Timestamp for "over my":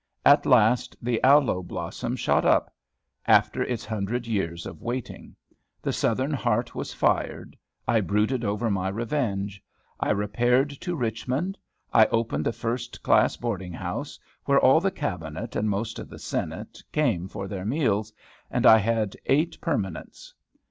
8.43-8.87